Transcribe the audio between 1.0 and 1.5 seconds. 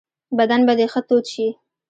تود شي.